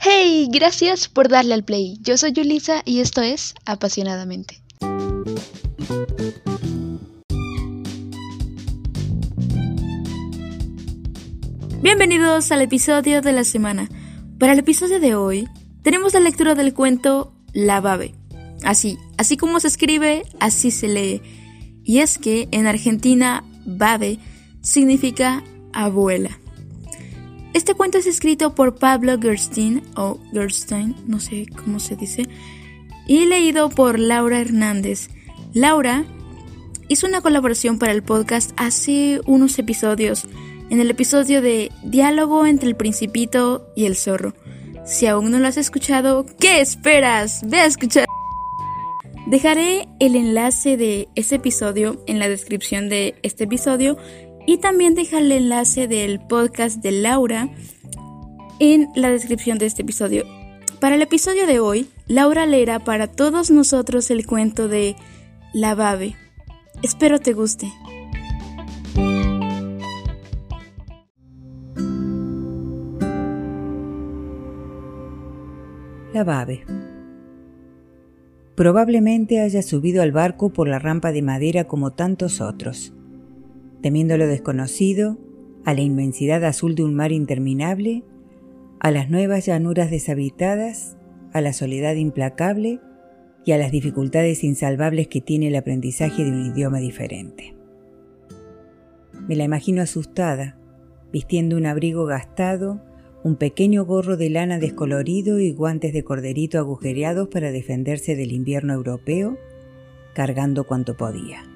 [0.00, 1.98] Hey, gracias por darle al play.
[2.00, 4.62] Yo soy Yulisa y esto es Apasionadamente.
[11.82, 13.88] Bienvenidos al episodio de la semana.
[14.38, 15.48] Para el episodio de hoy
[15.82, 18.14] tenemos la lectura del cuento La Babe.
[18.64, 21.22] Así, así como se escribe, así se lee.
[21.84, 24.18] Y es que en Argentina, Babe
[24.60, 26.38] significa abuela.
[27.54, 32.26] Este cuento es escrito por Pablo Gerstein, o Gerstein, no sé cómo se dice,
[33.06, 35.10] y leído por Laura Hernández.
[35.52, 36.04] Laura
[36.88, 40.26] hizo una colaboración para el podcast hace unos episodios,
[40.70, 44.32] en el episodio de Diálogo entre el Principito y el Zorro.
[44.86, 47.42] Si aún no lo has escuchado, ¿qué esperas?
[47.46, 48.06] Ve a escuchar.
[49.26, 53.98] Dejaré el enlace de ese episodio en la descripción de este episodio
[54.46, 57.48] y también dejaré el enlace del podcast de Laura
[58.58, 60.24] en la descripción de este episodio.
[60.80, 64.96] Para el episodio de hoy, Laura leerá para todos nosotros el cuento de
[65.52, 66.16] La Babe.
[66.82, 67.72] Espero te guste.
[76.12, 76.64] La Babe.
[78.54, 82.92] Probablemente haya subido al barco por la rampa de madera como tantos otros,
[83.82, 85.18] temiendo lo desconocido,
[85.64, 88.04] a la inmensidad azul de un mar interminable,
[88.80, 90.96] a las nuevas llanuras deshabitadas,
[91.32, 92.80] a la soledad implacable
[93.44, 97.54] y a las dificultades insalvables que tiene el aprendizaje de un idioma diferente.
[99.28, 100.58] Me la imagino asustada,
[101.12, 102.82] vistiendo un abrigo gastado,
[103.22, 108.72] un pequeño gorro de lana descolorido y guantes de corderito agujereados para defenderse del invierno
[108.72, 109.38] europeo,
[110.12, 111.51] cargando cuanto podía.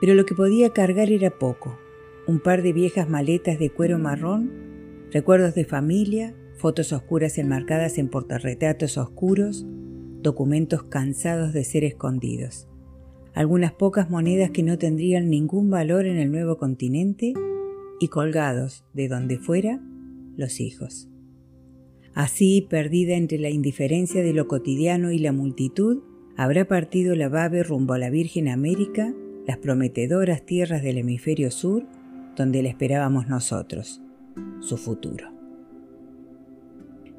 [0.00, 1.78] Pero lo que podía cargar era poco,
[2.26, 4.50] un par de viejas maletas de cuero marrón,
[5.10, 9.66] recuerdos de familia, fotos oscuras enmarcadas en portarretratos oscuros,
[10.22, 12.68] documentos cansados de ser escondidos,
[13.34, 17.34] algunas pocas monedas que no tendrían ningún valor en el nuevo continente
[18.00, 19.80] y colgados de donde fuera
[20.36, 21.08] los hijos.
[22.14, 26.02] Así, perdida entre la indiferencia de lo cotidiano y la multitud,
[26.36, 29.12] habrá partido la Babe rumbo a la Virgen América,
[29.46, 31.84] las prometedoras tierras del hemisferio sur,
[32.36, 34.00] donde la esperábamos nosotros,
[34.60, 35.28] su futuro.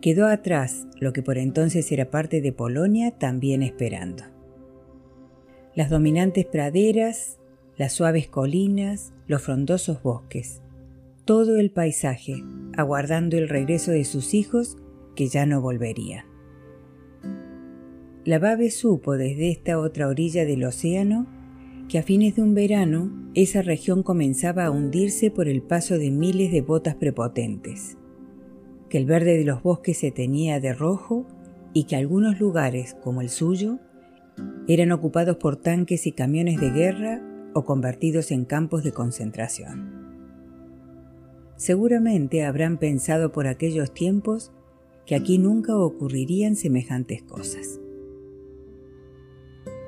[0.00, 4.24] Quedó atrás lo que por entonces era parte de Polonia también esperando.
[5.74, 7.38] Las dominantes praderas,
[7.76, 10.62] las suaves colinas, los frondosos bosques,
[11.24, 12.44] todo el paisaje,
[12.76, 14.76] aguardando el regreso de sus hijos
[15.16, 16.26] que ya no volverían.
[18.24, 21.26] La Babe supo desde esta otra orilla del océano
[21.88, 26.10] que a fines de un verano esa región comenzaba a hundirse por el paso de
[26.10, 27.96] miles de botas prepotentes,
[28.88, 31.26] que el verde de los bosques se tenía de rojo
[31.72, 33.78] y que algunos lugares, como el suyo,
[34.68, 37.22] eran ocupados por tanques y camiones de guerra
[37.54, 40.04] o convertidos en campos de concentración.
[41.56, 44.52] Seguramente habrán pensado por aquellos tiempos
[45.06, 47.80] que aquí nunca ocurrirían semejantes cosas.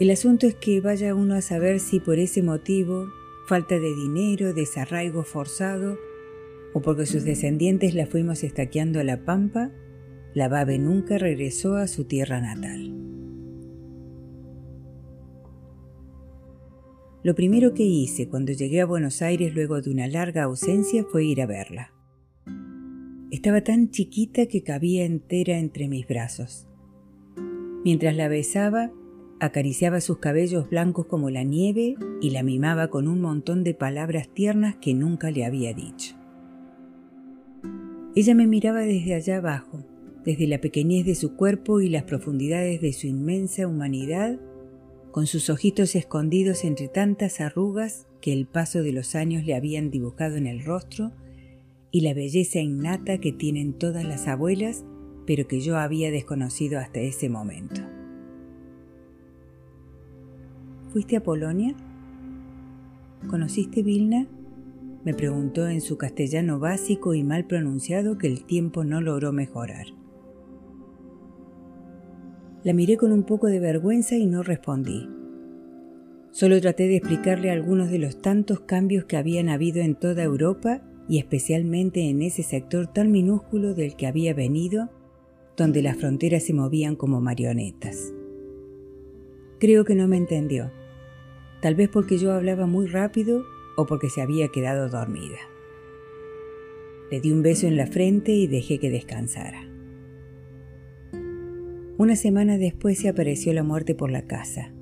[0.00, 3.08] El asunto es que vaya uno a saber si por ese motivo,
[3.46, 5.98] falta de dinero, desarraigo forzado,
[6.72, 9.72] o porque sus descendientes la fuimos estaqueando a la pampa,
[10.34, 12.94] la Babe nunca regresó a su tierra natal.
[17.24, 21.24] Lo primero que hice cuando llegué a Buenos Aires luego de una larga ausencia fue
[21.24, 21.92] ir a verla.
[23.32, 26.68] Estaba tan chiquita que cabía entera entre mis brazos.
[27.84, 28.92] Mientras la besaba,
[29.40, 34.28] acariciaba sus cabellos blancos como la nieve y la mimaba con un montón de palabras
[34.28, 36.16] tiernas que nunca le había dicho.
[38.14, 39.84] Ella me miraba desde allá abajo,
[40.24, 44.38] desde la pequeñez de su cuerpo y las profundidades de su inmensa humanidad
[45.12, 49.90] con sus ojitos escondidos entre tantas arrugas que el paso de los años le habían
[49.90, 51.12] dibujado en el rostro
[51.90, 54.84] y la belleza innata que tienen todas las abuelas,
[55.26, 57.80] pero que yo había desconocido hasta ese momento.
[60.90, 61.74] ¿Fuiste a Polonia?
[63.28, 64.26] ¿Conociste Vilna?
[65.04, 69.86] me preguntó en su castellano básico y mal pronunciado que el tiempo no logró mejorar.
[72.64, 75.08] La miré con un poco de vergüenza y no respondí.
[76.30, 80.82] Solo traté de explicarle algunos de los tantos cambios que habían habido en toda Europa
[81.08, 84.90] y especialmente en ese sector tan minúsculo del que había venido,
[85.56, 88.12] donde las fronteras se movían como marionetas.
[89.58, 90.70] Creo que no me entendió,
[91.60, 93.44] tal vez porque yo hablaba muy rápido
[93.76, 95.38] o porque se había quedado dormida.
[97.10, 99.68] Le di un beso en la frente y dejé que descansara.
[101.96, 104.72] Una semana después se apareció la muerte por la casa.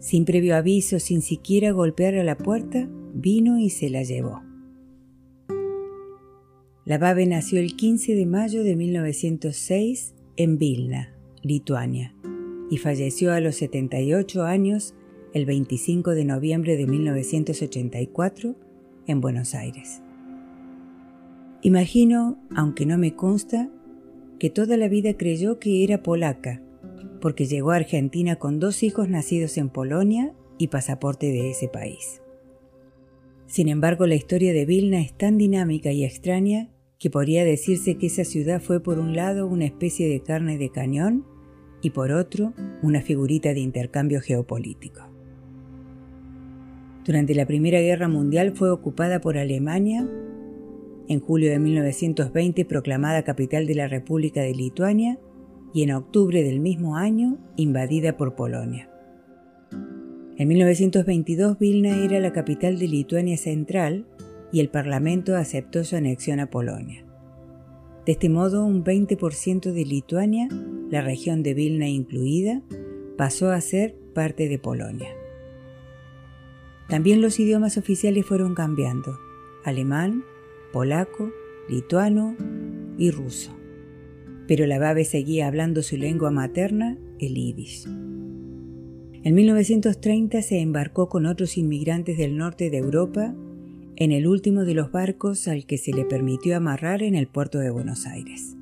[0.00, 4.42] Sin previo aviso, sin siquiera golpear a la puerta, vino y se la llevó.
[6.84, 12.16] La Babe nació el 15 de mayo de 1906 en Vilna, Lituania,
[12.72, 14.94] y falleció a los 78 años
[15.34, 18.56] el 25 de noviembre de 1984
[19.06, 20.00] en Buenos Aires.
[21.60, 23.68] Imagino, aunque no me consta,
[24.38, 26.62] que toda la vida creyó que era polaca,
[27.20, 32.22] porque llegó a Argentina con dos hijos nacidos en Polonia y pasaporte de ese país.
[33.48, 38.06] Sin embargo, la historia de Vilna es tan dinámica y extraña que podría decirse que
[38.06, 41.26] esa ciudad fue por un lado una especie de carne de cañón
[41.82, 45.02] y por otro una figurita de intercambio geopolítico.
[47.04, 50.08] Durante la Primera Guerra Mundial fue ocupada por Alemania
[51.08, 55.18] en julio de 1920 proclamada capital de la República de Lituania
[55.74, 58.88] y en octubre del mismo año invadida por Polonia.
[60.36, 64.06] En 1922 Vilna era la capital de Lituania Central
[64.52, 67.01] y el Parlamento aceptó su anexión a Polonia.
[68.06, 70.48] De este modo, un 20% de Lituania,
[70.90, 72.60] la región de Vilna incluida,
[73.16, 75.14] pasó a ser parte de Polonia.
[76.88, 79.18] También los idiomas oficiales fueron cambiando,
[79.64, 80.24] alemán,
[80.72, 81.30] polaco,
[81.68, 82.36] lituano
[82.98, 83.56] y ruso.
[84.48, 87.86] Pero la Babe seguía hablando su lengua materna, el yiddish.
[89.24, 93.32] En 1930 se embarcó con otros inmigrantes del norte de Europa
[93.96, 97.58] en el último de los barcos al que se le permitió amarrar en el puerto
[97.58, 98.56] de Buenos Aires.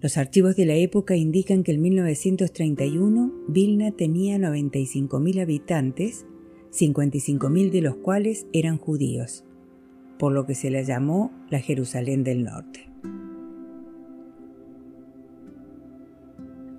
[0.00, 6.26] Los archivos de la época indican que en 1931 Vilna tenía 95.000 habitantes,
[6.72, 9.44] 55.000 de los cuales eran judíos,
[10.18, 12.90] por lo que se la llamó la Jerusalén del Norte.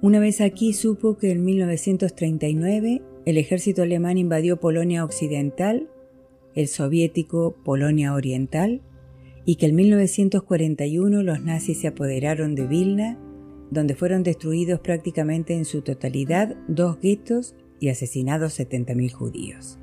[0.00, 5.88] Una vez aquí supo que en 1939 el ejército alemán invadió Polonia Occidental,
[6.54, 8.82] el soviético Polonia Oriental,
[9.44, 13.18] y que en 1941 los nazis se apoderaron de Vilna,
[13.70, 19.78] donde fueron destruidos prácticamente en su totalidad dos guetos y asesinados 70.000 judíos.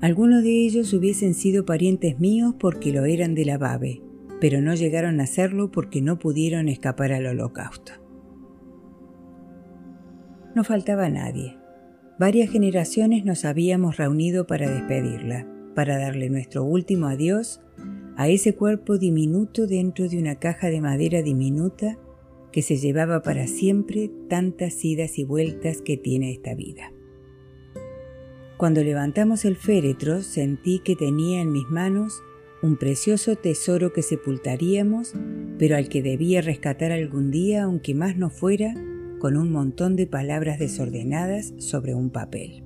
[0.00, 4.02] Algunos de ellos hubiesen sido parientes míos porque lo eran de la Babe,
[4.40, 7.92] pero no llegaron a serlo porque no pudieron escapar al holocausto.
[10.54, 11.56] No faltaba nadie.
[12.16, 17.60] Varias generaciones nos habíamos reunido para despedirla, para darle nuestro último adiós
[18.16, 21.98] a ese cuerpo diminuto dentro de una caja de madera diminuta
[22.52, 26.92] que se llevaba para siempre tantas idas y vueltas que tiene esta vida.
[28.58, 32.22] Cuando levantamos el féretro sentí que tenía en mis manos
[32.62, 35.14] un precioso tesoro que sepultaríamos,
[35.58, 38.72] pero al que debía rescatar algún día, aunque más no fuera,
[39.24, 42.62] con un montón de palabras desordenadas sobre un papel.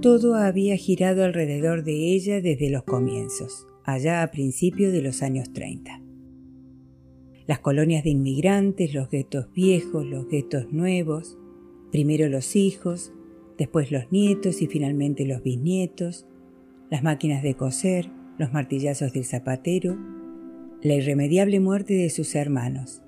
[0.00, 5.52] Todo había girado alrededor de ella desde los comienzos, allá a principios de los años
[5.52, 6.00] 30.
[7.46, 11.36] Las colonias de inmigrantes, los guetos viejos, los guetos nuevos,
[11.92, 13.12] Primero los hijos,
[13.58, 16.26] después los nietos y finalmente los bisnietos,
[16.90, 19.98] las máquinas de coser, los martillazos del zapatero,
[20.80, 23.03] la irremediable muerte de sus hermanos,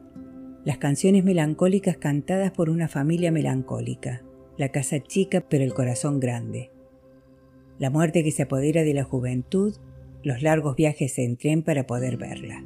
[0.67, 4.23] las canciones melancólicas cantadas por una familia melancólica,
[4.59, 6.71] la casa chica pero el corazón grande,
[7.79, 9.75] la muerte que se apodera de la juventud,
[10.23, 12.63] los largos viajes en tren para poder verla,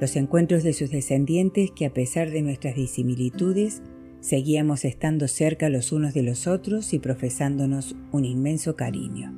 [0.00, 3.80] los encuentros de sus descendientes que a pesar de nuestras disimilitudes
[4.22, 9.34] Seguíamos estando cerca los unos de los otros y profesándonos un inmenso cariño.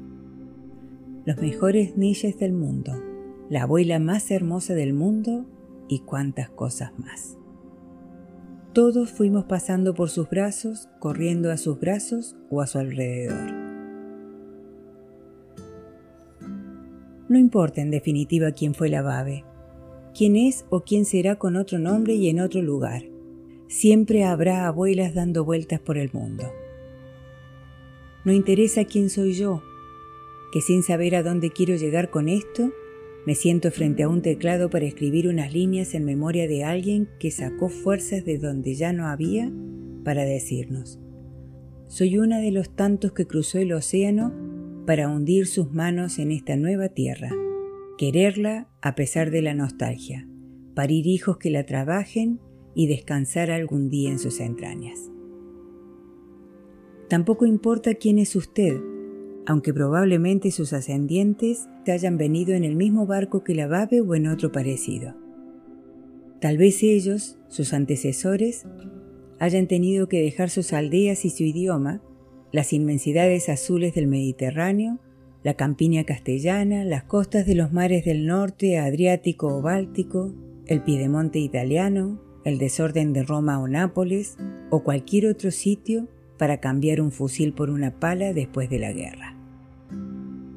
[1.25, 2.93] Los mejores niches del mundo,
[3.49, 5.47] la abuela más hermosa del mundo
[5.89, 7.39] y cuantas cosas más.
[8.75, 13.53] Todos fuimos pasando por sus brazos, corriendo a sus brazos o a su alrededor.
[17.29, 19.45] No importa en definitiva quién fue la Babe,
[20.13, 23.05] quién es o quién será con otro nombre y en otro lugar
[23.69, 26.45] siempre habrá abuelas dando vueltas por el mundo.
[28.25, 29.63] No interesa quién soy yo,
[30.53, 32.73] que sin saber a dónde quiero llegar con esto,
[33.27, 37.31] me siento frente a un teclado para escribir unas líneas en memoria de alguien que
[37.31, 39.51] sacó fuerzas de donde ya no había
[40.05, 41.01] para decirnos,
[41.89, 44.33] soy una de los tantos que cruzó el océano
[44.87, 47.31] para hundir sus manos en esta nueva tierra,
[47.97, 50.29] quererla a pesar de la nostalgia,
[50.75, 52.41] parir hijos que la trabajen
[52.75, 55.11] y descansar algún día en sus entrañas.
[57.09, 58.81] Tampoco importa quién es usted,
[59.47, 64.27] aunque probablemente sus ascendientes hayan venido en el mismo barco que la Babe o en
[64.27, 65.15] otro parecido.
[66.41, 68.67] Tal vez ellos, sus antecesores,
[69.39, 72.03] hayan tenido que dejar sus aldeas y su idioma,
[72.53, 75.01] las inmensidades azules del Mediterráneo,
[75.43, 80.35] la campiña castellana, las costas de los mares del norte, Adriático o Báltico,
[80.67, 84.37] el Piedemonte italiano, el desorden de Roma o Nápoles,
[84.71, 86.09] o cualquier otro sitio
[86.45, 89.35] para cambiar un fusil por una pala después de la guerra.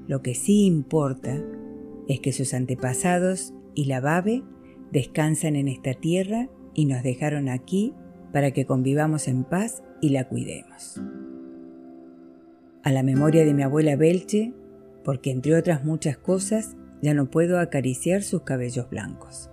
[0.05, 1.41] Lo que sí importa
[2.09, 4.43] es que sus antepasados y la Babe
[4.91, 7.93] descansan en esta tierra y nos dejaron aquí
[8.33, 11.01] para que convivamos en paz y la cuidemos.
[12.83, 14.53] A la memoria de mi abuela Belche,
[15.05, 19.49] porque entre otras muchas cosas ya no puedo acariciar sus cabellos blancos.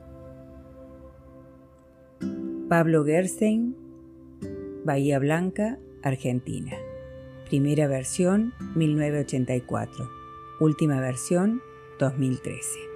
[2.69, 3.77] Pablo Gerstein,
[4.85, 6.77] Bahía Blanca, Argentina.
[7.49, 10.11] Primera versión 1984.
[10.61, 11.63] Última versión
[11.99, 12.94] 2013.